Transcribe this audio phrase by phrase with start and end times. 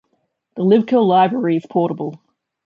[0.55, 2.19] The libcurl library is portable.